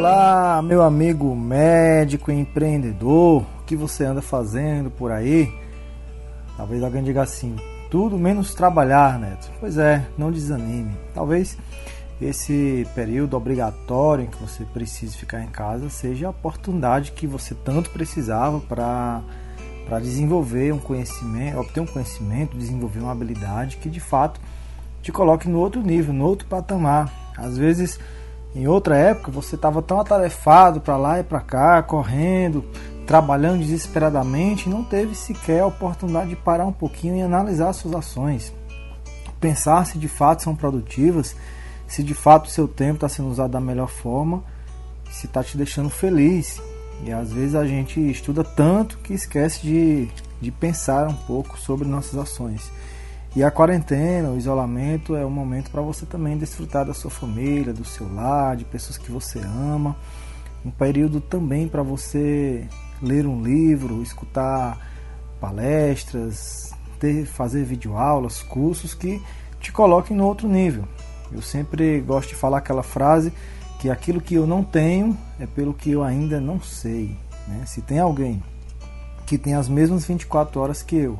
[0.00, 5.52] Olá, meu amigo médico empreendedor, o que você anda fazendo por aí?
[6.56, 7.54] Talvez alguém diga assim:
[7.90, 9.50] tudo menos trabalhar, Neto.
[9.60, 10.96] Pois é, não desanime.
[11.12, 11.58] Talvez
[12.18, 17.54] esse período obrigatório em que você precisa ficar em casa seja a oportunidade que você
[17.54, 19.20] tanto precisava para
[19.84, 24.40] para desenvolver um conhecimento, obter um conhecimento, desenvolver uma habilidade que de fato
[25.02, 27.12] te coloque no outro nível, no outro patamar.
[27.36, 27.98] Às vezes,
[28.54, 32.64] em outra época, você estava tão atarefado para lá e para cá, correndo,
[33.06, 38.52] trabalhando desesperadamente não teve sequer a oportunidade de parar um pouquinho e analisar suas ações,
[39.40, 41.34] pensar se de fato são produtivas,
[41.86, 44.44] se de fato o seu tempo está sendo usado da melhor forma,
[45.10, 46.62] se está te deixando feliz.
[47.04, 50.08] E às vezes a gente estuda tanto que esquece de,
[50.40, 52.70] de pensar um pouco sobre nossas ações.
[53.34, 57.72] E a quarentena, o isolamento é um momento para você também desfrutar da sua família,
[57.72, 59.96] do seu lar, de pessoas que você ama.
[60.64, 62.66] Um período também para você
[63.00, 64.84] ler um livro, escutar
[65.40, 69.22] palestras, ter, fazer videoaulas, cursos que
[69.60, 70.84] te coloquem no outro nível.
[71.30, 73.32] Eu sempre gosto de falar aquela frase
[73.78, 77.16] que aquilo que eu não tenho é pelo que eu ainda não sei.
[77.46, 77.62] Né?
[77.64, 78.42] Se tem alguém
[79.24, 81.16] que tem as mesmas 24 horas que eu,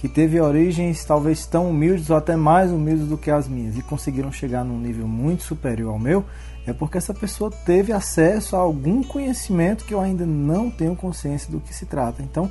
[0.00, 3.82] que teve origens talvez tão humildes ou até mais humildes do que as minhas e
[3.82, 6.24] conseguiram chegar num nível muito superior ao meu,
[6.66, 11.52] é porque essa pessoa teve acesso a algum conhecimento que eu ainda não tenho consciência
[11.52, 12.22] do que se trata.
[12.22, 12.50] Então,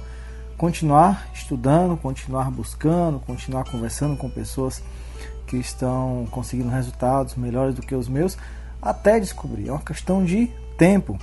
[0.60, 4.84] continuar estudando, continuar buscando, continuar conversando com pessoas
[5.48, 8.38] que estão conseguindo resultados melhores do que os meus,
[8.80, 9.70] até descobrir.
[9.70, 11.18] É uma questão de tempo.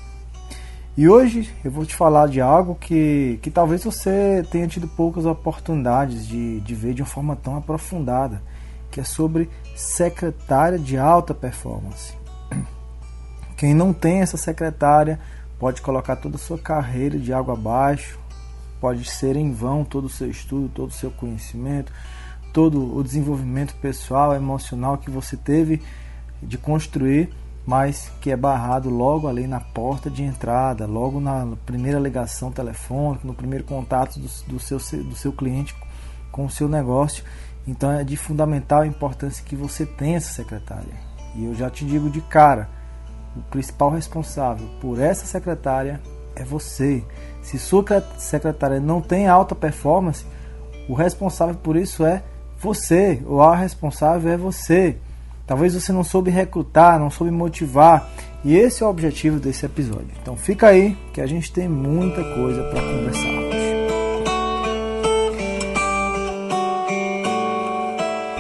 [0.97, 5.27] E hoje eu vou te falar de algo que, que talvez você tenha tido poucas
[5.27, 8.41] oportunidades de, de ver de uma forma tão aprofundada,
[8.91, 12.15] que é sobre secretária de alta performance.
[13.59, 15.21] Quem não tem essa secretária
[15.59, 18.19] pode colocar toda a sua carreira de água abaixo,
[18.81, 21.93] pode ser em vão todo o seu estudo, todo o seu conhecimento,
[22.55, 25.83] todo o desenvolvimento pessoal, emocional que você teve
[26.43, 27.29] de construir
[27.67, 33.27] mas que é barrado logo ali na porta de entrada, logo na primeira ligação telefônica,
[33.27, 35.75] no primeiro contato do, do, seu, do seu cliente
[36.31, 37.25] com o seu negócio.
[37.67, 40.95] Então é de fundamental importância que você tenha essa secretária.
[41.35, 42.69] E eu já te digo de cara,
[43.35, 46.01] o principal responsável por essa secretária
[46.37, 47.05] é você.
[47.43, 47.85] Se sua
[48.17, 50.25] secretária não tem alta performance,
[50.89, 52.23] o responsável por isso é
[52.59, 54.97] você, ou a responsável é você.
[55.47, 58.11] Talvez você não soube recrutar, não soube motivar.
[58.45, 60.09] E esse é o objetivo desse episódio.
[60.21, 63.57] Então fica aí que a gente tem muita coisa para conversar hoje.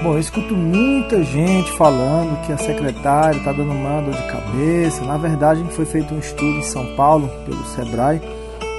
[0.02, 5.04] Bom, eu escuto muita gente falando que a secretária está dando uma dor de cabeça.
[5.04, 8.20] Na verdade, foi feito um estudo em São Paulo pelo Sebrae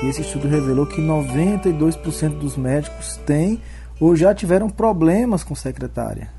[0.03, 3.61] e esse estudo revelou que 92% dos médicos têm
[3.99, 6.36] ou já tiveram problemas com secretária.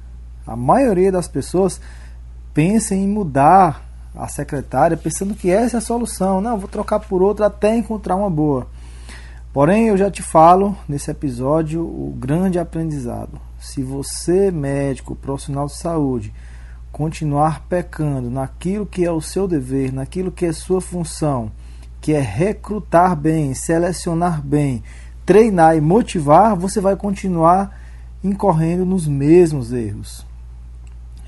[0.49, 1.79] A maioria das pessoas
[2.55, 3.87] pensa em mudar
[4.17, 6.41] a secretária pensando que essa é a solução.
[6.41, 8.67] Não, vou trocar por outra até encontrar uma boa.
[9.53, 13.39] Porém, eu já te falo nesse episódio o grande aprendizado.
[13.61, 16.33] Se você, médico, profissional de saúde,
[16.91, 21.53] continuar pecando naquilo que é o seu dever, naquilo que é sua função,
[22.01, 24.83] que é recrutar bem, selecionar bem,
[25.27, 27.79] treinar e motivar, você vai continuar
[28.25, 30.28] incorrendo nos mesmos erros.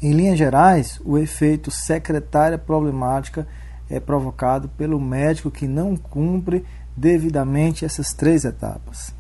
[0.03, 3.47] Em linhas gerais, o efeito secretária problemática
[3.89, 6.65] é provocado pelo médico que não cumpre
[6.97, 9.15] devidamente essas três etapas.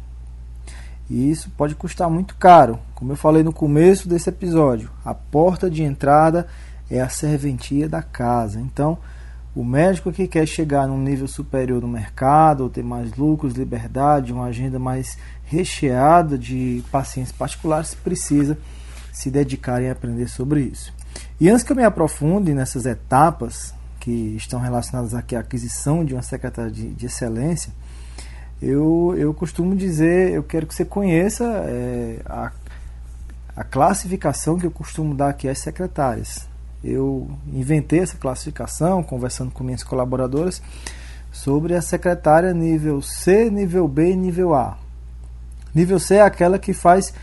[1.10, 2.78] E isso pode custar muito caro.
[2.94, 6.46] Como eu falei no começo desse episódio, a porta de entrada
[6.90, 8.58] é a serventia da casa.
[8.58, 8.96] Então,
[9.54, 14.32] o médico que quer chegar num nível superior no mercado, ou ter mais lucros, liberdade,
[14.32, 18.56] uma agenda mais recheada de pacientes particulares, precisa
[19.12, 20.92] se dedicarem a aprender sobre isso.
[21.40, 26.14] E antes que eu me aprofunde nessas etapas que estão relacionadas aqui à aquisição de
[26.14, 27.72] uma secretária de, de excelência,
[28.60, 32.52] eu, eu costumo dizer, eu quero que você conheça é, a,
[33.56, 36.48] a classificação que eu costumo dar aqui às secretárias.
[36.82, 40.62] Eu inventei essa classificação conversando com minhas colaboradoras
[41.30, 44.78] sobre a secretária nível C, nível B e nível A.
[45.74, 47.14] Nível C é aquela que faz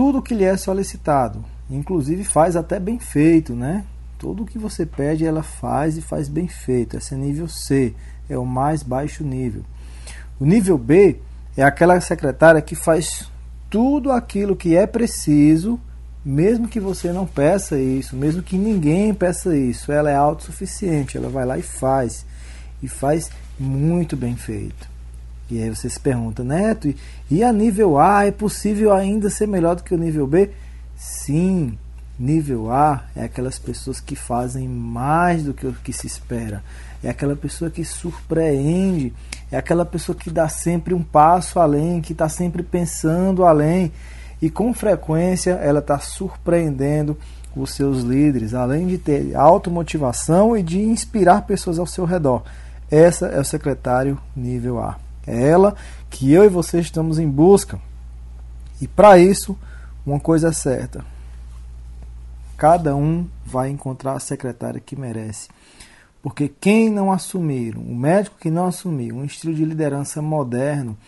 [0.00, 3.84] tudo que lhe é solicitado, inclusive faz até bem feito, né?
[4.18, 6.96] Tudo o que você pede ela faz e faz bem feito.
[6.96, 7.94] Esse é nível C,
[8.26, 9.62] é o mais baixo nível.
[10.40, 11.18] O nível B
[11.54, 13.30] é aquela secretária que faz
[13.68, 15.78] tudo aquilo que é preciso,
[16.24, 19.92] mesmo que você não peça isso, mesmo que ninguém peça isso.
[19.92, 22.24] Ela é autossuficiente, ela vai lá e faz.
[22.82, 24.89] e faz muito bem feito.
[25.50, 26.94] E aí você se pergunta, Neto,
[27.30, 30.50] e a nível A é possível ainda ser melhor do que o nível B?
[30.96, 31.76] Sim,
[32.18, 36.62] nível A é aquelas pessoas que fazem mais do que o que se espera.
[37.02, 39.12] É aquela pessoa que surpreende,
[39.50, 43.90] é aquela pessoa que dá sempre um passo além, que está sempre pensando além.
[44.40, 47.16] E com frequência ela está surpreendendo
[47.56, 52.44] os seus líderes, além de ter automotivação e de inspirar pessoas ao seu redor.
[52.90, 55.09] Essa é o secretário nível A.
[55.30, 55.76] É ela
[56.10, 57.80] que eu e você estamos em busca.
[58.80, 59.56] E para isso,
[60.04, 61.04] uma coisa é certa:
[62.56, 65.48] cada um vai encontrar a secretária que merece.
[66.20, 70.98] Porque quem não assumir, o médico que não assumir um estilo de liderança moderno,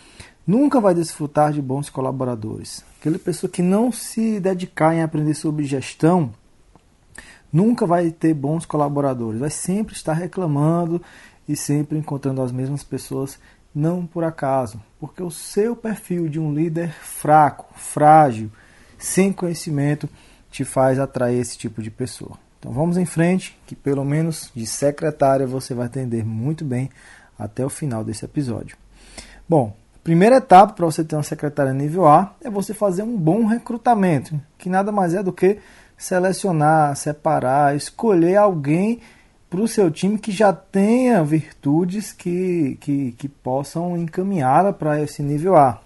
[0.47, 2.85] nunca vai desfrutar de bons colaboradores.
[3.01, 6.31] Aquela pessoa que não se dedicar em aprender sobre gestão,
[7.53, 9.41] nunca vai ter bons colaboradores.
[9.41, 11.03] Vai sempre estar reclamando
[11.49, 13.39] e sempre encontrando as mesmas pessoas
[13.75, 18.51] não por acaso, porque o seu perfil de um líder fraco, frágil,
[18.99, 20.09] sem conhecimento,
[20.51, 22.39] te faz atrair esse tipo de pessoa.
[22.59, 26.91] Então vamos em frente, que pelo menos de secretária você vai atender muito bem
[27.39, 28.77] até o final desse episódio.
[29.49, 33.47] Bom, primeira etapa para você ter uma secretária nível A é você fazer um bom
[33.47, 35.59] recrutamento, que nada mais é do que
[35.97, 39.01] selecionar, separar, escolher alguém
[39.53, 45.23] para o seu time que já tenha virtudes que, que, que possam encaminhá-la para esse
[45.23, 45.79] nível A.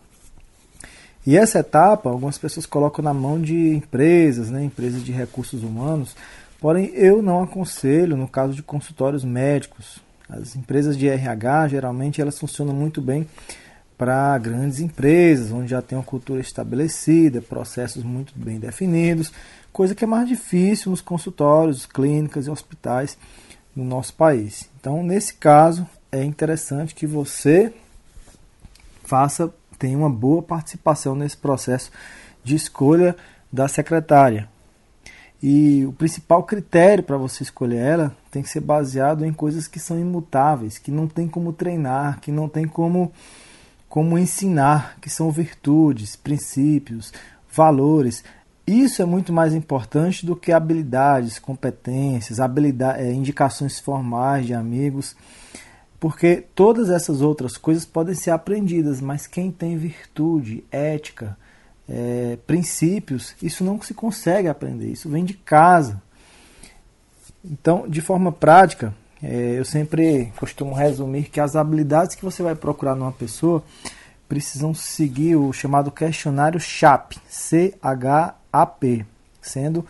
[1.27, 6.15] E essa etapa, algumas pessoas colocam na mão de empresas, né, empresas de recursos humanos,
[6.61, 9.99] porém eu não aconselho no caso de consultórios médicos.
[10.29, 13.27] As empresas de RH, geralmente, elas funcionam muito bem
[13.99, 19.33] para grandes empresas, onde já tem uma cultura estabelecida, processos muito bem definidos,
[19.73, 23.19] coisa que é mais difícil nos consultórios, clínicas e hospitais
[23.77, 24.69] no nosso país.
[24.81, 27.73] Então, nesse caso, é interessante que você
[29.05, 31.93] faça, tenha uma boa participação nesse processo
[32.43, 33.15] de escolha
[33.53, 34.49] da secretária.
[35.43, 39.79] E o principal critério para você escolher ela tem que ser baseado em coisas que
[39.79, 43.13] são imutáveis, que não tem como treinar, que não tem como,
[43.89, 47.13] como ensinar, que são virtudes, princípios,
[47.53, 48.25] valores.
[48.67, 55.15] Isso é muito mais importante do que habilidades, competências, habilidade, é, indicações formais de amigos,
[56.01, 61.37] porque todas essas outras coisas podem ser aprendidas, mas quem tem virtude, ética,
[61.89, 66.03] é, princípios, isso não se consegue aprender, isso vem de casa.
[67.45, 68.93] Então, de forma prática,
[69.23, 73.63] é, eu sempre costumo resumir que as habilidades que você vai procurar numa pessoa
[74.29, 79.07] precisam seguir o chamado questionário CHAP, C-H-A-P,
[79.41, 79.87] sendo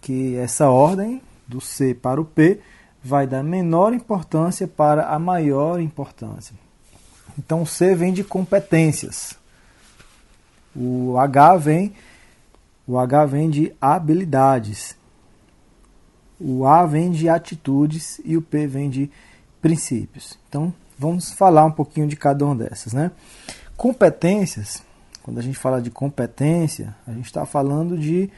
[0.00, 2.60] que essa ordem do C para o P
[3.02, 6.54] vai da menor importância para a maior importância.
[7.38, 9.38] Então o C vem de competências.
[10.74, 11.94] O H vem
[12.86, 14.96] o H vem de habilidades.
[16.38, 19.10] O A vem de atitudes e o P vem de
[19.60, 20.38] princípios.
[20.48, 23.10] Então, vamos falar um pouquinho de cada uma dessas, né?
[23.76, 24.82] Competências,
[25.22, 28.30] quando a gente fala de competência, a gente está falando de,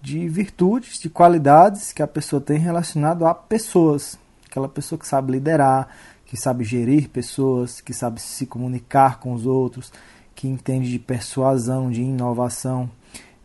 [0.00, 4.18] de virtudes, de qualidades que a pessoa tem relacionado a pessoas.
[4.46, 5.88] Aquela pessoa que sabe liderar,
[6.24, 9.92] que sabe gerir pessoas, que sabe se comunicar com os outros,
[10.34, 12.88] que entende de persuasão, de inovação.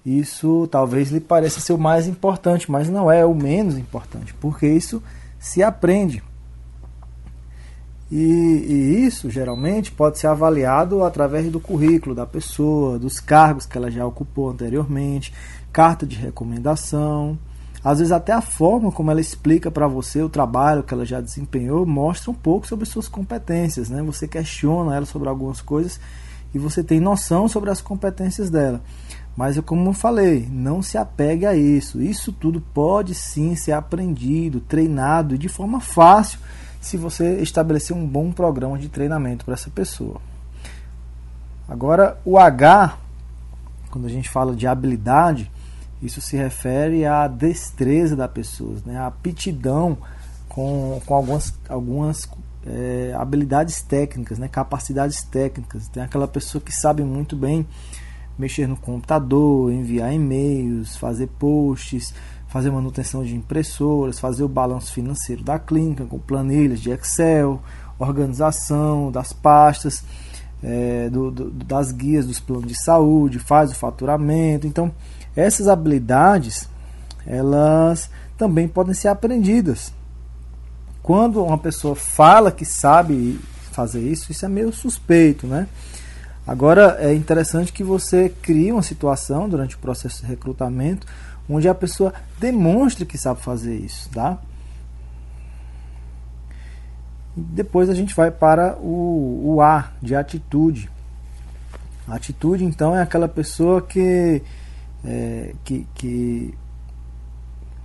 [0.05, 4.67] Isso talvez lhe pareça ser o mais importante, mas não é o menos importante, porque
[4.67, 5.03] isso
[5.39, 6.23] se aprende.
[8.15, 13.75] E, e, isso geralmente pode ser avaliado através do currículo da pessoa, dos cargos que
[13.75, 15.33] ela já ocupou anteriormente,
[15.71, 17.35] carta de recomendação.
[17.83, 21.19] Às vezes até a forma como ela explica para você o trabalho que ela já
[21.19, 24.03] desempenhou mostra um pouco sobre suas competências, né?
[24.03, 25.99] Você questiona ela sobre algumas coisas
[26.53, 28.79] e você tem noção sobre as competências dela.
[29.35, 31.99] Mas como eu falei, não se apegue a isso.
[31.99, 36.37] Isso tudo pode sim ser aprendido, treinado e de forma fácil
[36.83, 40.19] se você estabelecer um bom programa de treinamento para essa pessoa.
[41.65, 42.97] Agora, o H,
[43.89, 45.49] quando a gente fala de habilidade,
[46.01, 48.97] isso se refere à destreza da pessoa, né?
[48.97, 49.97] a aptidão
[50.49, 52.29] com, com algumas, algumas
[52.67, 54.49] é, habilidades técnicas, né?
[54.49, 55.87] capacidades técnicas.
[55.87, 57.65] Tem aquela pessoa que sabe muito bem
[58.37, 62.13] mexer no computador, enviar e-mails, fazer posts,
[62.53, 67.59] fazer manutenção de impressoras, fazer o balanço financeiro da clínica com planilhas de Excel,
[67.97, 70.03] organização das pastas,
[70.61, 74.67] é, do, do, das guias dos planos de saúde, faz o faturamento.
[74.67, 74.91] Então,
[75.35, 76.69] essas habilidades
[77.25, 78.07] elas
[78.37, 79.91] também podem ser aprendidas.
[81.01, 83.39] quando uma pessoa fala que sabe
[83.71, 85.67] fazer isso, isso é meio suspeito, né?
[86.45, 91.07] Agora é interessante que você crie uma situação durante o processo de recrutamento
[91.49, 94.39] onde a pessoa demonstre que sabe fazer isso, tá?
[97.35, 100.89] Depois a gente vai para o, o A de atitude.
[102.07, 104.41] Atitude, então, é aquela pessoa que,
[105.03, 106.53] é, que, que,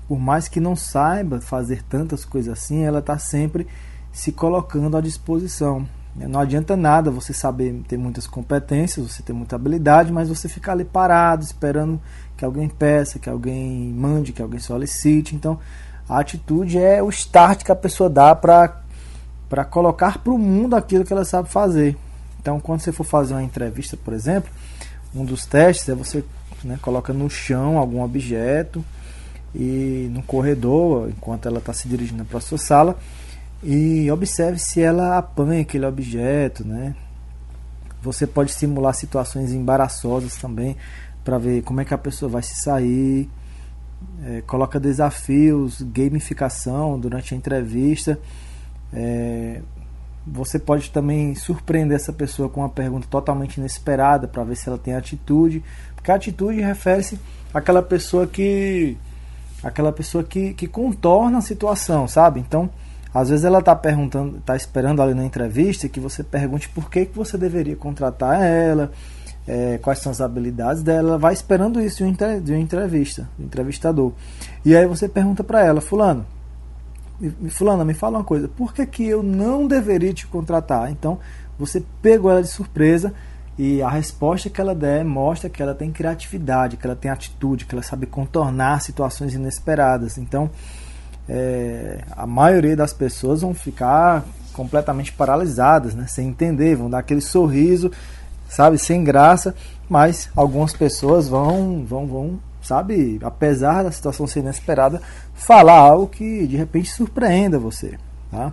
[0.07, 3.67] por mais que não saiba fazer tantas coisas assim, ela está sempre
[4.13, 5.89] se colocando à disposição.
[6.27, 10.73] Não adianta nada você saber ter muitas competências, você ter muita habilidade, mas você ficar
[10.73, 12.01] ali parado, esperando
[12.37, 15.35] que alguém peça, que alguém mande, que alguém solicite.
[15.35, 15.59] Então,
[16.09, 21.05] a atitude é o start que a pessoa dá para colocar para o mundo aquilo
[21.05, 21.97] que ela sabe fazer.
[22.41, 24.51] Então, quando você for fazer uma entrevista, por exemplo,
[25.15, 26.25] um dos testes é você
[26.65, 28.85] né, coloca no chão algum objeto
[29.55, 32.97] e no corredor, enquanto ela está se dirigindo para a sua sala,
[33.63, 36.95] e observe se ela apanha aquele objeto, né?
[38.01, 40.77] Você pode simular situações embaraçosas também
[41.25, 43.29] para ver como é que a pessoa vai se sair.
[44.25, 48.19] É, coloca desafios, gamificação durante a entrevista.
[48.93, 49.61] É,
[50.25, 54.79] você pode também surpreender essa pessoa com uma pergunta totalmente inesperada para ver se ela
[54.79, 57.19] tem atitude, porque a atitude refere-se
[57.53, 58.97] àquela pessoa que
[59.63, 62.39] aquela pessoa que, que contorna a situação, sabe?
[62.39, 62.71] Então,
[63.13, 67.07] às vezes ela está perguntando, está esperando ali na entrevista que você pergunte por que,
[67.07, 68.91] que você deveria contratar ela,
[69.47, 73.29] é, quais são as habilidades dela, ela vai esperando isso de uma, de uma entrevista,
[73.39, 74.13] do entrevistador.
[74.65, 76.27] E aí você pergunta para ela, fulano,
[77.49, 80.91] fulana, me fala uma coisa, por que, que eu não deveria te contratar?
[80.91, 81.19] Então
[81.59, 83.15] você pegou ela de surpresa
[83.59, 87.65] e a resposta que ela der mostra que ela tem criatividade, que ela tem atitude,
[87.65, 90.17] que ela sabe contornar situações inesperadas.
[90.17, 90.49] Então
[91.29, 97.21] é, a maioria das pessoas vão ficar completamente paralisadas, né, sem entender, vão dar aquele
[97.21, 97.93] sorriso,
[98.49, 99.55] sabe, sem graça,
[99.89, 105.01] mas algumas pessoas vão, vão, vão, sabe, apesar da situação ser inesperada,
[105.35, 107.99] falar algo que de repente surpreenda você,
[108.31, 108.53] tá?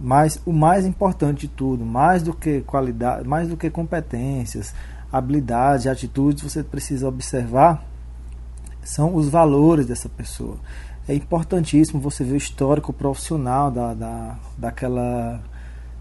[0.00, 4.72] Mas o mais importante de tudo, mais do que qualidade, mais do que competências,
[5.10, 7.84] habilidades, atitudes, você precisa observar
[8.84, 10.56] são os valores dessa pessoa
[11.08, 15.40] é importantíssimo você ver o histórico profissional da, da, daquela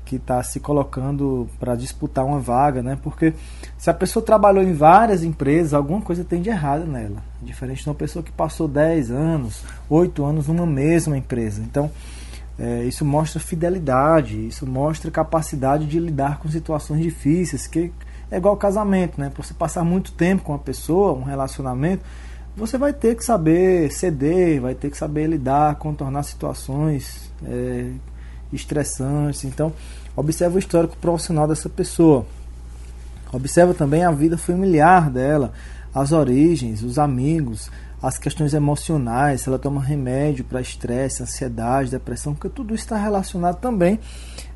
[0.06, 2.98] que está se colocando para disputar uma vaga, né?
[3.02, 3.34] Porque
[3.78, 7.24] se a pessoa trabalhou em várias empresas, alguma coisa tem de errado nela.
[7.42, 11.62] Diferente de uma pessoa que passou 10 anos, 8 anos numa mesma empresa.
[11.62, 11.90] Então,
[12.60, 17.92] é, isso mostra fidelidade, isso mostra capacidade de lidar com situações difíceis, que
[18.30, 19.32] é igual casamento, né?
[19.38, 22.04] Você passar muito tempo com uma pessoa, um relacionamento,
[22.56, 27.92] você vai ter que saber ceder, vai ter que saber lidar, contornar situações é,
[28.52, 29.44] estressantes.
[29.44, 29.74] Então,
[30.16, 32.26] observa o histórico profissional dessa pessoa.
[33.32, 35.54] Observa também a vida familiar dela,
[35.94, 42.34] as origens, os amigos, as questões emocionais, se ela toma remédio para estresse, ansiedade, depressão,
[42.34, 44.00] porque tudo isso está relacionado também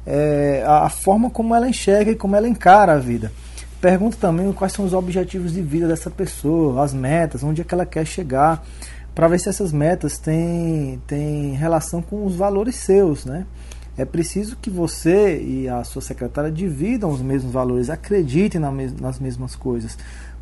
[0.05, 3.31] é, à forma como ela enxerga e como ela encara a vida.
[3.85, 7.71] Pergunta também quais são os objetivos de vida dessa pessoa, as metas, onde é que
[7.71, 8.65] ela quer chegar,
[9.13, 13.45] para ver se essas metas têm, têm relação com os valores seus, né?
[13.95, 19.55] É preciso que você e a sua secretária dividam os mesmos valores, acreditem nas mesmas
[19.55, 19.95] coisas,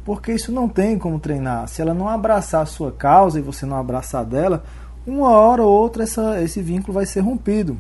[0.06, 1.68] porque isso não tem como treinar.
[1.68, 4.64] Se ela não abraçar a sua causa e você não abraçar dela,
[5.06, 7.78] uma hora ou outra essa, esse vínculo vai ser rompido.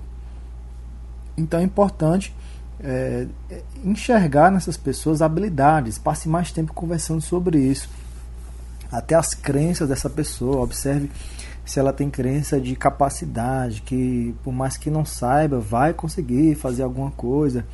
[1.38, 2.36] Então é importante
[2.84, 3.28] é,
[3.84, 7.90] enxergar nessas pessoas habilidades, passe mais tempo conversando sobre isso.
[8.92, 11.10] Até as crenças dessa pessoa, observe
[11.66, 16.84] se ela tem crença de capacidade, que por mais que não saiba, vai conseguir fazer
[16.84, 17.66] alguma coisa.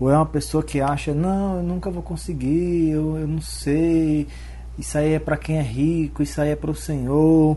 [0.00, 4.26] Ou é uma pessoa que acha, não, eu nunca vou conseguir, eu, eu não sei,
[4.76, 7.56] isso aí é para quem é rico, isso aí é para o Senhor.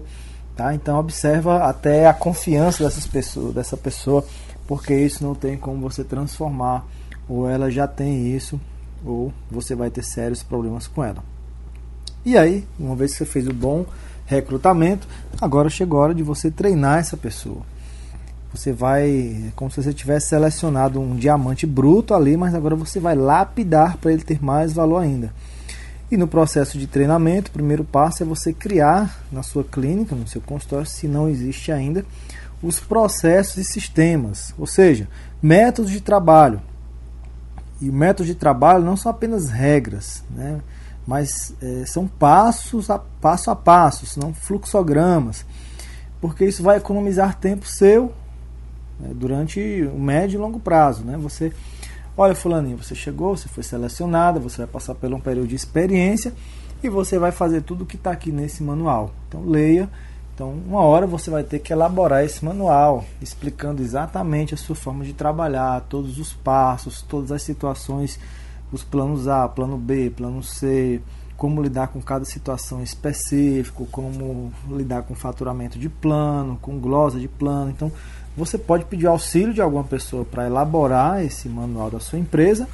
[0.56, 0.74] Tá?
[0.74, 4.24] Então observa até a confiança dessas pessoas, dessa pessoa
[4.68, 6.86] porque isso não tem como você transformar,
[7.28, 8.60] ou ela já tem isso,
[9.04, 11.24] ou você vai ter sérios problemas com ela.
[12.26, 13.86] E aí, uma vez que você fez o bom
[14.26, 15.08] recrutamento,
[15.40, 17.62] agora chegou a hora de você treinar essa pessoa.
[18.52, 23.14] Você vai, como se você tivesse selecionado um diamante bruto ali, mas agora você vai
[23.14, 25.32] lapidar para ele ter mais valor ainda.
[26.10, 30.28] E no processo de treinamento, o primeiro passo é você criar na sua clínica, no
[30.28, 32.06] seu consultório, se não existe ainda,
[32.62, 35.08] os processos e sistemas, ou seja,
[35.42, 36.62] métodos de trabalho.
[37.82, 40.62] E métodos de trabalho não são apenas regras, né?
[41.06, 45.46] mas é, são passos a passo a passo, são fluxogramas,
[46.20, 48.12] porque isso vai economizar tempo seu
[49.00, 49.60] né, durante
[49.94, 51.04] o médio e longo prazo.
[51.04, 51.18] Né?
[51.18, 51.54] Você,
[52.18, 56.34] olha, fulaninho, você chegou, você foi selecionada, você vai passar por um período de experiência
[56.82, 59.14] e você vai fazer tudo o que está aqui nesse manual.
[59.28, 59.90] Então leia.
[60.36, 65.06] Então, uma hora você vai ter que elaborar esse manual, explicando exatamente a sua forma
[65.06, 68.20] de trabalhar, todos os passos, todas as situações,
[68.70, 71.02] os planos A, plano B, plano C,
[71.38, 77.30] como lidar com cada situação específica, como lidar com faturamento de plano, com glosa de
[77.30, 77.72] plano.
[77.72, 77.90] Então,
[78.36, 82.68] você pode pedir auxílio de alguma pessoa para elaborar esse manual da sua empresa.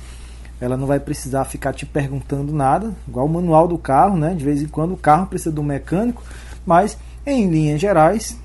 [0.60, 4.34] Ela não vai precisar ficar te perguntando nada, igual o manual do carro, né?
[4.34, 6.24] De vez em quando o carro precisa um mecânico,
[6.66, 8.38] mas em linhas gerais,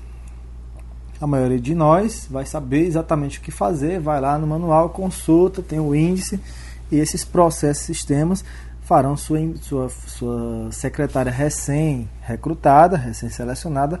[1.19, 5.61] a maioria de nós vai saber exatamente o que fazer, vai lá no manual, consulta,
[5.61, 6.39] tem o índice
[6.91, 8.45] e esses processos sistemas
[8.81, 13.99] farão sua, sua, sua secretária recém-recrutada, recém-selecionada,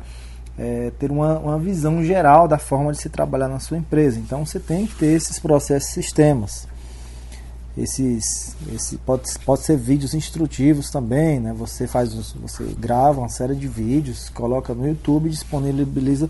[0.57, 4.19] é, ter uma, uma visão geral da forma de se trabalhar na sua empresa.
[4.19, 6.67] Então você tem que ter esses processos sistemas.
[7.77, 11.53] Esses, esse pode, pode ser vídeos instrutivos também, né?
[11.53, 16.29] Você faz, você grava uma série de vídeos, coloca no YouTube, disponibiliza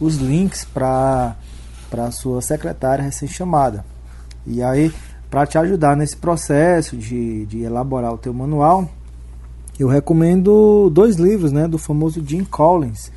[0.00, 1.36] os links para
[1.88, 3.82] para sua secretária recém-chamada.
[4.46, 4.92] E aí
[5.30, 8.88] para te ajudar nesse processo de, de elaborar o teu manual,
[9.78, 13.12] eu recomendo dois livros, né, do famoso Jim Collins,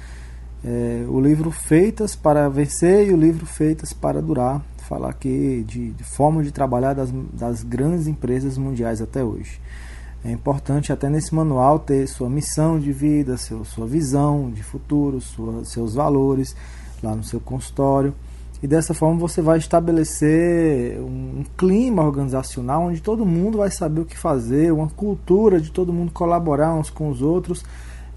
[0.64, 5.91] é, o livro Feitas para Vencer e o livro Feitas para Durar, falar aqui de,
[5.91, 9.62] de forma de trabalhar das, das grandes empresas mundiais até hoje.
[10.25, 15.21] É importante até nesse manual ter sua missão de vida, seu, sua visão de futuro,
[15.21, 16.53] sua, seus valores
[17.01, 18.13] lá no seu consultório
[18.62, 24.05] e dessa forma você vai estabelecer um clima organizacional onde todo mundo vai saber o
[24.05, 27.63] que fazer, uma cultura de todo mundo colaborar uns com os outros.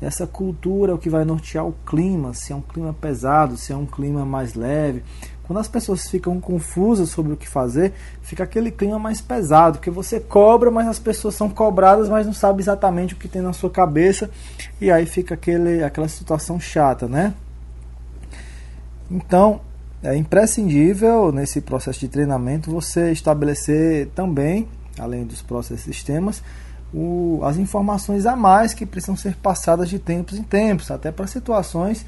[0.02, 3.72] Essa cultura é o que vai nortear o clima, se é um clima pesado, se
[3.72, 5.02] é um clima mais leve.
[5.46, 9.90] Quando as pessoas ficam confusas sobre o que fazer, fica aquele clima mais pesado, porque
[9.90, 13.52] você cobra, mas as pessoas são cobradas, mas não sabe exatamente o que tem na
[13.52, 14.30] sua cabeça,
[14.80, 17.34] e aí fica aquele, aquela situação chata, né?
[19.10, 19.60] Então,
[20.02, 24.66] é imprescindível nesse processo de treinamento você estabelecer também,
[24.98, 26.42] além dos processos sistemas,
[26.92, 31.26] o, as informações a mais que precisam ser passadas de tempos em tempos, até para
[31.26, 32.06] situações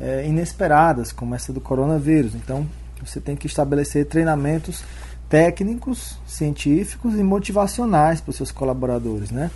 [0.00, 2.34] é, inesperadas, como essa do coronavírus.
[2.34, 2.66] Então,
[3.04, 4.84] você tem que estabelecer treinamentos
[5.28, 9.50] técnicos, científicos e motivacionais para os seus colaboradores, né?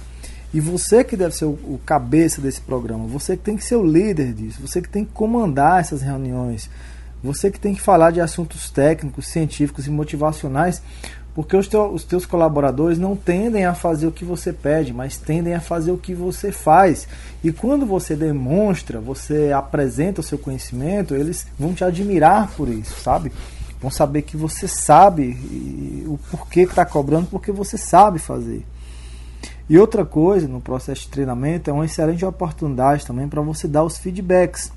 [0.52, 3.76] E você que deve ser o, o, cabeça desse programa, você que tem que ser
[3.76, 6.68] o líder disso, você que tem que comandar essas reuniões,
[7.22, 10.82] você que tem que falar de assuntos técnicos, científicos e motivacionais,
[11.34, 15.16] porque os, teu, os teus colaboradores não tendem a fazer o que você pede, mas
[15.16, 17.08] tendem a fazer o que você faz.
[17.42, 23.00] E quando você demonstra, você apresenta o seu conhecimento, eles vão te admirar por isso,
[23.00, 23.32] sabe?
[23.80, 28.64] Vão saber que você sabe o porquê que está cobrando, porque você sabe fazer.
[29.68, 33.84] E outra coisa no processo de treinamento é uma excelente oportunidade também para você dar
[33.84, 34.70] os feedbacks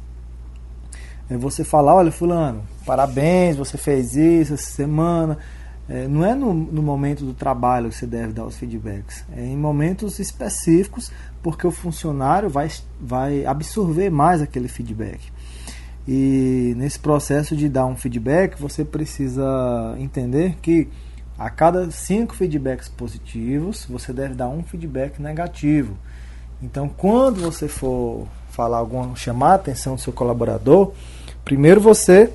[1.30, 5.40] é você falar, olha fulano, parabéns, você fez isso essa semana.
[5.88, 9.46] É, não é no, no, momento do trabalho que você deve dar os feedbacks, é
[9.46, 11.12] em momentos específicos,
[11.44, 15.32] porque o funcionário vai, vai absorver mais aquele feedback.
[16.08, 20.88] E nesse processo de dar um feedback, você precisa entender que
[21.38, 25.98] a cada cinco feedbacks positivos, você deve dar um feedback negativo.
[26.62, 30.94] Então, quando você for falar alguma, chamar a atenção do seu colaborador,
[31.44, 32.32] primeiro você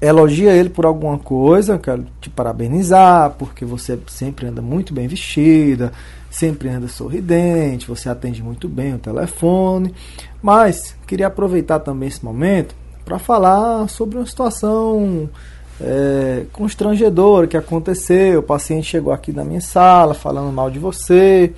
[0.00, 5.92] elogia ele por alguma coisa, quero te parabenizar, porque você sempre anda muito bem vestida,
[6.30, 9.94] sempre anda sorridente, você atende muito bem o telefone.
[10.42, 15.28] Mas queria aproveitar também esse momento para falar sobre uma situação
[15.80, 18.40] é, constrangedora que aconteceu.
[18.40, 21.52] O paciente chegou aqui na minha sala falando mal de você.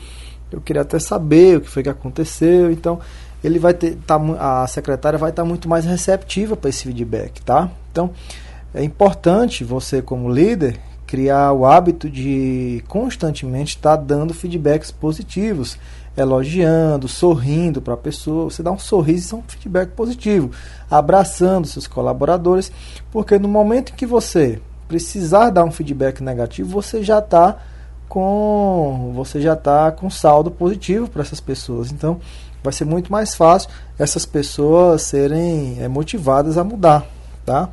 [0.50, 2.70] Eu queria até saber o que foi que aconteceu.
[2.70, 3.00] Então,
[3.42, 7.40] ele vai ter tá, a secretária vai estar tá muito mais receptiva para esse feedback,
[7.42, 7.70] tá?
[7.90, 8.10] Então
[8.74, 15.78] é importante você como líder criar o hábito de constantemente estar tá dando feedbacks positivos,
[16.14, 18.50] elogiando, sorrindo para a pessoa.
[18.50, 20.50] Você dá um sorriso, isso é um feedback positivo,
[20.90, 22.70] abraçando seus colaboradores,
[23.10, 27.56] porque no momento em que você precisar dar um feedback negativo, você já está
[28.08, 31.92] com você já está com saldo positivo para essas pessoas.
[31.92, 32.18] Então
[32.62, 37.06] vai ser muito mais fácil essas pessoas serem é, motivadas a mudar,
[37.44, 37.68] tá?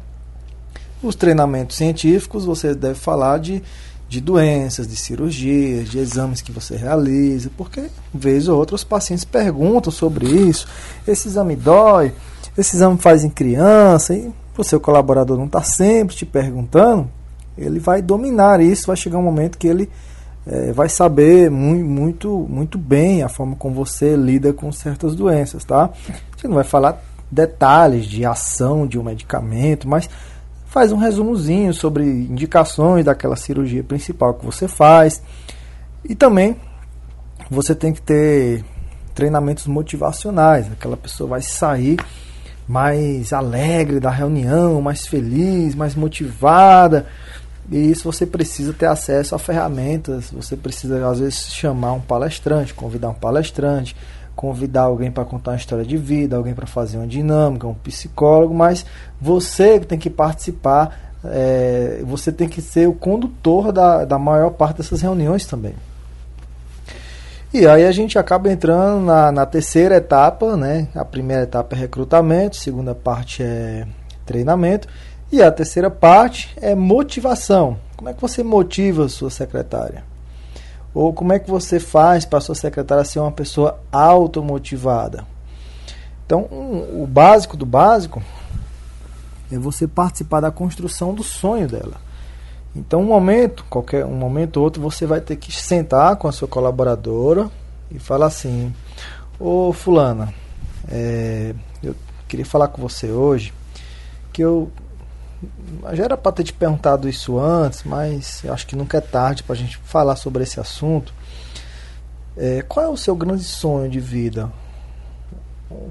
[1.01, 3.61] Os treinamentos científicos você deve falar de,
[4.07, 9.25] de doenças, de cirurgias, de exames que você realiza, porque vez ou outra os pacientes
[9.25, 10.67] perguntam sobre isso.
[11.07, 12.13] Esse exame dói,
[12.57, 17.09] esse exame faz em criança, e o colaborador, não está sempre te perguntando,
[17.57, 19.89] ele vai dominar isso, vai chegar um momento que ele
[20.47, 25.63] é, vai saber muito, muito, muito bem a forma como você lida com certas doenças,
[25.63, 25.89] tá?
[26.37, 30.09] Você não vai falar detalhes de ação de um medicamento, mas
[30.67, 35.21] faz um resumozinho sobre indicações daquela cirurgia principal que você faz.
[36.03, 36.55] E também
[37.49, 38.63] você tem que ter
[39.15, 40.71] treinamentos motivacionais.
[40.71, 41.97] Aquela pessoa vai sair
[42.67, 47.07] mais alegre da reunião, mais feliz, mais motivada.
[47.71, 52.73] E isso você precisa ter acesso a ferramentas, você precisa às vezes chamar um palestrante,
[52.73, 53.95] convidar um palestrante,
[54.35, 58.53] convidar alguém para contar uma história de vida, alguém para fazer uma dinâmica, um psicólogo,
[58.53, 58.85] mas
[59.19, 64.77] você tem que participar, é, você tem que ser o condutor da, da maior parte
[64.77, 65.73] dessas reuniões também.
[67.51, 70.89] E aí a gente acaba entrando na, na terceira etapa, né?
[70.93, 73.87] A primeira etapa é recrutamento, a segunda parte é
[74.25, 74.87] treinamento
[75.35, 77.77] e a terceira parte é motivação.
[77.97, 80.03] Como é que você motiva a sua secretária?
[80.93, 85.25] Ou como é que você faz para a sua secretária ser uma pessoa automotivada?
[86.25, 88.23] Então, um, o básico do básico
[89.51, 91.99] é você participar da construção do sonho dela.
[92.73, 96.31] Então, um momento, qualquer um momento ou outro, você vai ter que sentar com a
[96.31, 97.51] sua colaboradora
[97.91, 98.73] e falar assim:
[99.37, 100.33] Ô Fulana,
[100.87, 101.93] é, eu
[102.25, 103.53] queria falar com você hoje
[104.31, 104.71] que eu
[105.93, 109.53] já era para ter te perguntado isso antes, mas acho que nunca é tarde para
[109.53, 111.13] a gente falar sobre esse assunto.
[112.37, 114.51] É, qual é o seu grande sonho de vida?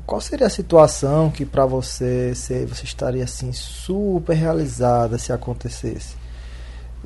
[0.06, 6.16] Qual seria a situação que para você você estaria assim super realizada se acontecesse?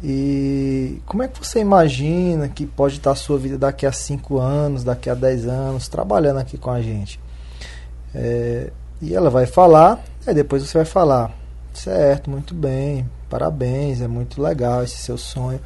[0.02, 4.38] E como é que você imagina que pode estar a sua vida daqui a 5
[4.38, 7.18] anos, daqui a 10 anos, trabalhando aqui com a gente?
[8.14, 8.70] É,
[9.02, 11.32] e ela vai falar, aí depois você vai falar
[11.72, 15.60] Certo, muito bem, parabéns, é muito legal esse seu sonho,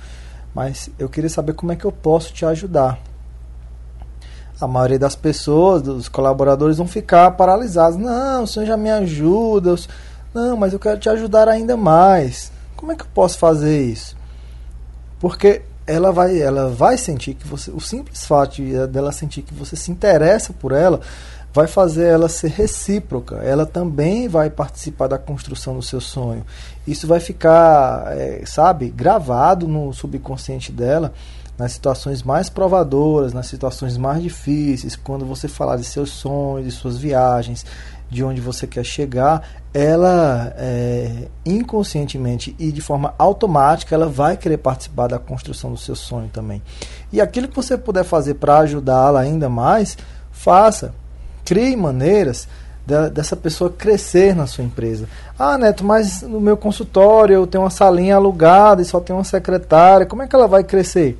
[0.54, 2.98] mas eu queria saber como é que eu posso te ajudar.
[4.60, 7.98] A maioria das pessoas, dos colaboradores, vão ficar paralisados.
[7.98, 9.74] Não, o senhor já me ajuda.
[10.32, 12.52] Não, mas eu quero te ajudar ainda mais.
[12.76, 14.16] Como é que eu posso fazer isso?
[15.18, 19.54] Porque ela vai, ela vai sentir que você, o simples fato de, dela sentir que
[19.54, 21.00] você se interessa por ela,
[21.52, 23.36] vai fazer ela ser recíproca.
[23.36, 26.44] Ela também vai participar da construção do seu sonho.
[26.86, 31.12] Isso vai ficar, é, sabe, gravado no subconsciente dela
[31.58, 36.72] nas situações mais provadoras, nas situações mais difíceis, quando você falar de seus sonhos, de
[36.72, 37.64] suas viagens,
[38.10, 44.58] de onde você quer chegar, ela é, inconscientemente e de forma automática ela vai querer
[44.58, 46.62] participar da construção do seu sonho também.
[47.12, 49.96] E aquilo que você puder fazer para ajudá-la ainda mais,
[50.30, 50.94] faça
[51.44, 52.48] crie maneiras
[52.86, 55.08] de, dessa pessoa crescer na sua empresa.
[55.38, 59.24] Ah, Neto, mas no meu consultório eu tenho uma salinha alugada e só tenho uma
[59.24, 60.06] secretária.
[60.06, 61.18] Como é que ela vai crescer?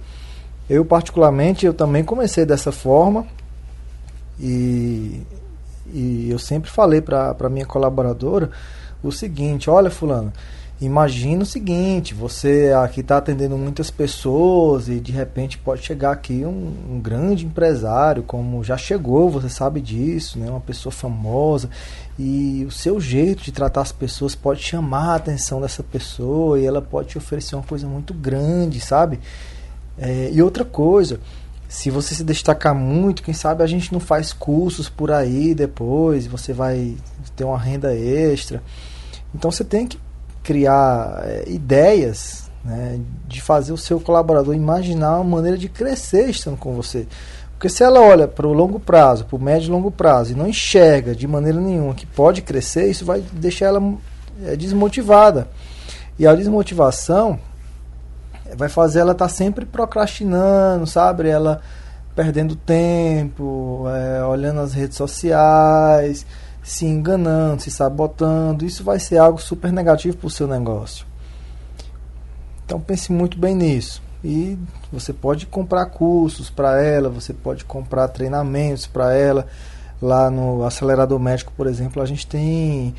[0.69, 3.27] Eu, particularmente, eu também comecei dessa forma
[4.41, 5.23] e,
[5.93, 8.51] e eu sempre falei para a minha colaboradora
[9.03, 10.33] o seguinte: olha, Fulano,
[10.83, 16.45] Imagina o seguinte: você aqui está atendendo muitas pessoas e de repente pode chegar aqui
[16.45, 20.51] um, um, grande empresário, como já chegou, você sabe disso, né?
[20.51, 21.71] uma pessoa famosa,
[22.19, 26.67] e o seu jeito de tratar as pessoas pode chamar a atenção dessa pessoa e
[26.67, 29.21] ela pode te oferecer uma coisa muito grande, sabe?
[29.97, 31.21] É, e outra coisa,
[31.69, 36.27] se você se destacar muito, quem sabe a gente não faz cursos por aí depois,
[36.27, 36.97] você vai
[37.37, 38.61] ter uma renda extra.
[39.33, 39.97] Então você tem que
[40.43, 46.57] criar é, ideias né, de fazer o seu colaborador imaginar uma maneira de crescer estando
[46.57, 47.07] com você.
[47.53, 50.35] Porque se ela olha para o longo prazo, para o médio e longo prazo, e
[50.35, 53.95] não enxerga de maneira nenhuma que pode crescer, isso vai deixar ela
[54.45, 55.49] é, desmotivada.
[56.19, 57.39] E a desmotivação
[58.57, 61.29] vai fazer ela estar tá sempre procrastinando, sabe?
[61.29, 61.61] Ela
[62.15, 66.27] perdendo tempo, é, olhando as redes sociais,
[66.63, 71.05] se enganando, se sabotando, isso vai ser algo super negativo para o seu negócio.
[72.65, 74.03] Então pense muito bem nisso.
[74.25, 74.57] E
[74.93, 79.47] você pode comprar cursos para ela, você pode comprar treinamentos para ela.
[80.01, 82.95] Lá no Acelerador Médico, por exemplo, a gente tem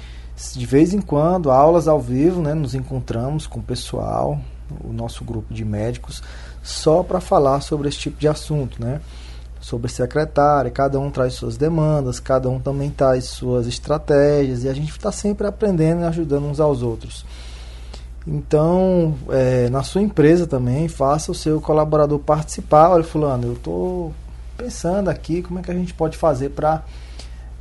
[0.54, 2.54] de vez em quando aulas ao vivo, né?
[2.54, 4.39] Nos encontramos com o pessoal,
[4.84, 6.23] o nosso grupo de médicos,
[6.62, 8.99] só para falar sobre esse tipo de assunto, né?
[9.63, 14.73] Sobre secretária, cada um traz suas demandas, cada um também traz suas estratégias e a
[14.73, 17.26] gente está sempre aprendendo e ajudando uns aos outros.
[18.28, 22.89] Então, é, na sua empresa também, faça o seu colaborador participar.
[22.89, 24.13] Olha, fulano, eu estou
[24.58, 26.84] pensando aqui como é que a gente pode fazer para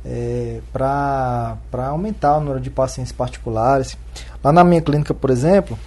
[0.05, 3.97] é, para aumentar o número de pacientes particulares.
[4.43, 5.79] Lá na minha clínica, por exemplo,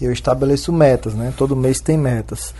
[0.00, 1.34] eu estabeleço metas, né?
[1.36, 2.54] Todo mês tem metas.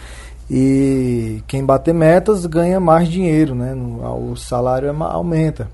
[0.51, 3.75] E quem bater metas ganha mais dinheiro, né?
[3.75, 5.69] O salário é aumenta.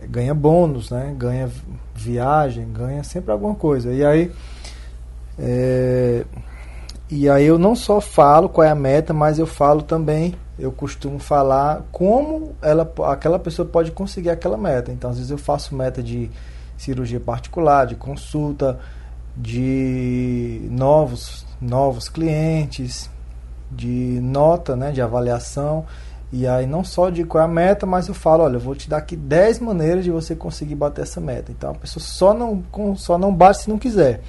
[0.00, 1.14] É, ganha bônus, né?
[1.16, 1.50] Ganha
[1.94, 3.92] viagem, ganha sempre alguma coisa.
[3.92, 4.30] E aí
[5.38, 6.24] é,
[7.10, 10.70] e aí eu não só falo qual é a meta, mas eu falo também, eu
[10.70, 14.92] costumo falar como ela, aquela pessoa pode conseguir aquela meta.
[14.92, 16.30] Então às vezes eu faço meta de
[16.76, 18.78] cirurgia particular, de consulta,
[19.36, 23.10] de novos novos clientes,
[23.70, 25.84] de nota, né, de avaliação.
[26.32, 28.74] E aí não só de qual é a meta, mas eu falo, olha, eu vou
[28.74, 31.50] te dar aqui 10 maneiras de você conseguir bater essa meta.
[31.50, 32.62] Então a pessoa só não,
[32.96, 34.20] só não bate se não quiser.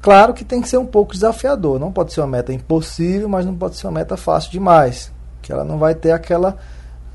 [0.00, 3.46] Claro que tem que ser um pouco desafiador, não pode ser uma meta impossível, mas
[3.46, 6.58] não pode ser uma meta fácil demais, que ela não vai ter aquela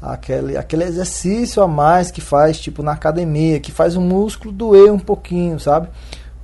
[0.01, 4.91] aquele, aquele exercício a mais que faz tipo na academia, que faz o músculo doer
[4.91, 5.87] um pouquinho, sabe?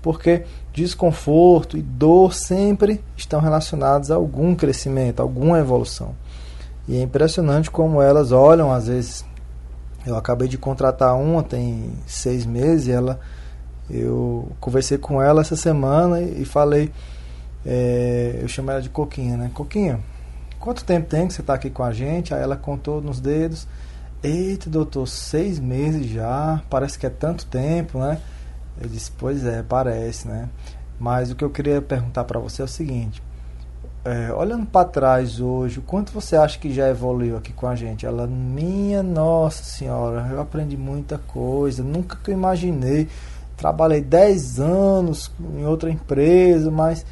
[0.01, 0.43] Porque
[0.75, 6.13] desconforto e dor sempre estão relacionados a algum crescimento, alguma evolução.
[6.87, 9.25] E é impressionante como elas olham, às vezes.
[10.05, 13.19] Eu acabei de contratar uma, tem seis meses, ela
[13.89, 16.91] eu conversei com ela essa semana e, e falei,
[17.65, 19.49] é, eu chamo ela de Coquinha, né?
[19.53, 19.99] Coquinha,
[20.59, 22.33] quanto tempo tem que você está aqui com a gente?
[22.33, 23.67] Aí ela contou nos dedos.
[24.21, 28.19] Eita, doutor, seis meses já, parece que é tanto tempo, né?
[28.79, 30.49] Eu disse, pois é, parece, né?
[30.99, 33.21] Mas o que eu queria perguntar para você é o seguinte:
[34.03, 37.75] é, olhando para trás hoje, o quanto você acha que já evoluiu aqui com a
[37.75, 38.05] gente?
[38.05, 43.07] Ela, minha nossa senhora, eu aprendi muita coisa, nunca que eu imaginei
[43.57, 47.05] Trabalhei 10 anos em outra empresa, mas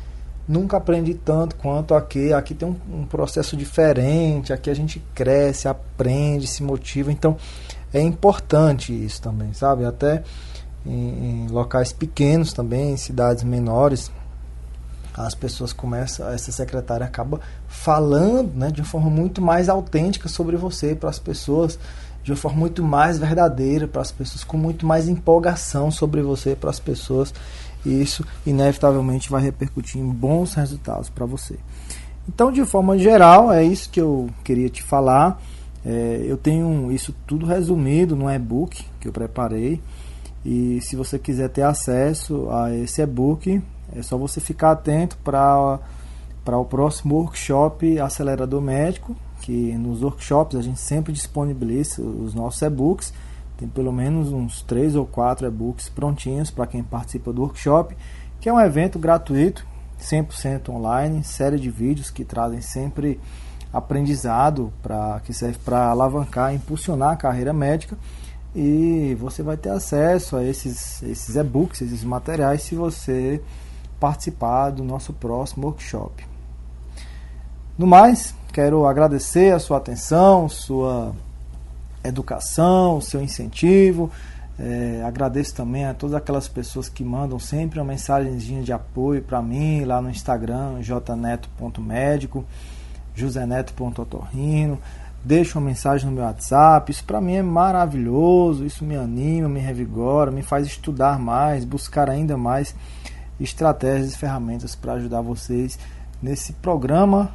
[0.47, 2.33] nunca aprendi tanto quanto aqui.
[2.33, 7.11] Aqui tem um, um, processo diferente, aqui a gente cresce, aprende, se motiva.
[7.11, 7.37] Então
[7.93, 9.85] é importante isso também, sabe?
[9.85, 10.21] Até
[10.85, 14.11] em, em locais pequenos também, em cidades menores,
[15.13, 20.57] as pessoas começam, essa secretária acaba falando né, de uma forma muito mais autêntica sobre
[20.57, 21.77] você para as pessoas
[22.23, 26.55] de uma forma muito mais verdadeira para as pessoas, com muito mais empolgação sobre você
[26.55, 27.33] para as pessoas.
[27.85, 31.59] E isso inevitavelmente vai repercutir em bons resultados para você.
[32.27, 35.41] Então, de forma geral, é isso que eu queria te falar.
[35.85, 39.81] É, eu tenho isso tudo resumido no e-book que eu preparei.
[40.45, 43.61] E se você quiser ter acesso a esse e-book,
[43.95, 45.79] é só você ficar atento para
[46.57, 53.13] o próximo workshop Acelerador Médico, que nos workshops a gente sempre disponibiliza os nossos e-books.
[53.57, 57.95] Tem pelo menos uns três ou quatro e-books prontinhos para quem participa do workshop,
[58.41, 59.65] que é um evento gratuito,
[60.01, 63.19] 100% online, série de vídeos que trazem sempre
[63.71, 67.97] aprendizado para que serve para alavancar, impulsionar a carreira médica
[68.55, 73.41] e você vai ter acesso a esses esses e-books, esses materiais se você
[73.99, 76.27] participar do nosso próximo workshop.
[77.77, 81.15] No mais, quero agradecer a sua atenção, sua
[82.03, 84.11] educação, seu incentivo.
[84.59, 89.41] É, agradeço também a todas aquelas pessoas que mandam sempre uma mensagenzinha de apoio para
[89.41, 92.45] mim lá no Instagram, jneto.médico,
[93.15, 94.79] joseneto.otorrino.
[95.25, 96.91] Deixa uma mensagem no meu WhatsApp.
[96.91, 98.65] Isso para mim é maravilhoso.
[98.65, 102.75] Isso me anima, me revigora, me faz estudar mais, buscar ainda mais
[103.39, 105.79] estratégias e ferramentas para ajudar vocês
[106.21, 107.31] nesse programa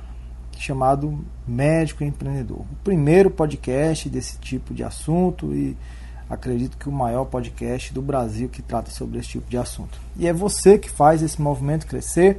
[0.58, 2.60] chamado Médico Empreendedor.
[2.60, 5.76] O primeiro podcast desse tipo de assunto e
[6.28, 9.98] acredito que o maior podcast do Brasil que trata sobre esse tipo de assunto.
[10.16, 12.38] E é você que faz esse movimento crescer,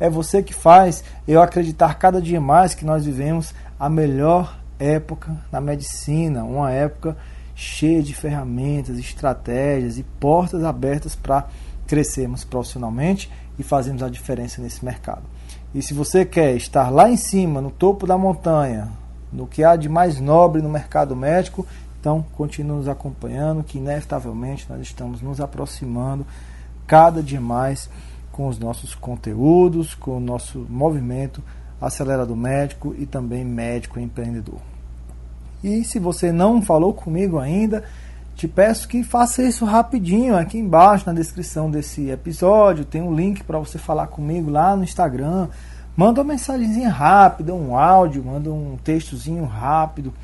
[0.00, 5.36] é você que faz eu acreditar cada dia mais que nós vivemos a melhor época
[5.50, 7.16] na medicina, uma época
[7.54, 11.48] cheia de ferramentas, estratégias e portas abertas para
[11.86, 15.22] crescermos profissionalmente e fazermos a diferença nesse mercado.
[15.74, 18.88] E se você quer estar lá em cima, no topo da montanha,
[19.32, 21.66] no que há de mais nobre no mercado médico,
[22.00, 26.26] então continue nos acompanhando, que inevitavelmente nós estamos nos aproximando
[26.86, 27.90] cada dia mais
[28.30, 31.42] com os nossos conteúdos, com o nosso movimento
[31.80, 34.60] Acelerado Médico e também Médico Empreendedor.
[35.62, 37.84] E se você não falou comigo ainda,
[38.36, 42.84] te peço que faça isso rapidinho aqui embaixo na descrição desse episódio.
[42.84, 45.48] Tem um link para você falar comigo lá no Instagram.
[45.96, 50.14] Manda uma mensagenzinha rápida, um áudio, manda um textozinho rápido.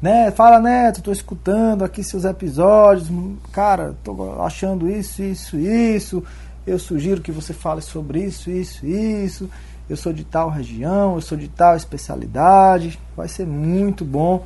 [0.00, 0.30] Né?
[0.30, 3.10] Fala, Neto, estou escutando aqui seus episódios.
[3.50, 6.22] Cara, estou achando isso, isso, isso.
[6.64, 9.50] Eu sugiro que você fale sobre isso, isso, isso.
[9.88, 12.98] Eu sou de tal região, eu sou de tal especialidade.
[13.16, 14.44] Vai ser muito bom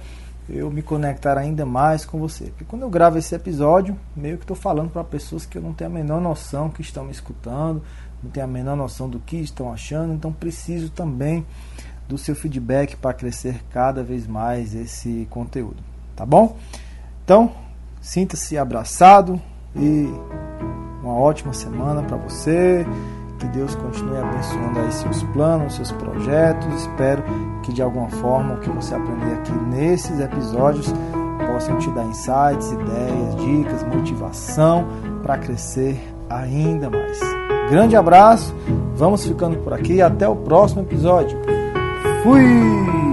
[0.52, 2.46] eu me conectar ainda mais com você.
[2.46, 5.72] Porque quando eu gravo esse episódio, meio que estou falando para pessoas que eu não
[5.72, 7.82] tenho a menor noção que estão me escutando,
[8.22, 11.46] não tenho a menor noção do que estão achando, então preciso também
[12.08, 15.76] do seu feedback para crescer cada vez mais esse conteúdo,
[16.16, 16.56] tá bom?
[17.24, 17.52] Então,
[18.00, 19.40] sinta-se abraçado
[19.76, 20.08] e
[21.02, 22.84] uma ótima semana para você.
[23.40, 26.68] Que Deus continue abençoando aí seus planos, seus projetos.
[26.74, 27.22] Espero
[27.62, 30.92] que de alguma forma o que você aprender aqui nesses episódios
[31.46, 34.86] possam te dar insights, ideias, dicas, motivação
[35.22, 35.98] para crescer
[36.28, 37.18] ainda mais.
[37.70, 38.54] Grande abraço,
[38.94, 41.38] vamos ficando por aqui até o próximo episódio.
[42.22, 43.09] Fui!